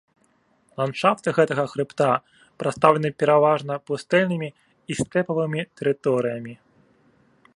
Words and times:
Ландшафты 0.79 1.33
гэтага 1.39 1.65
хрыбта 1.73 2.07
прадстаўлены 2.63 3.11
пераважна 3.23 3.73
пустэльнымі 3.89 4.49
і 4.93 4.99
стэпавымі 5.03 5.61
тэрыторыямі. 5.81 6.53